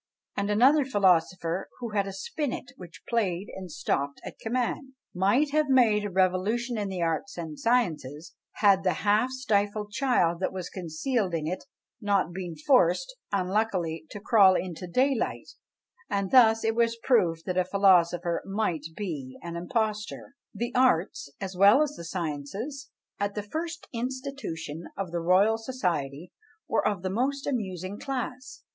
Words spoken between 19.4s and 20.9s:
an impostor! The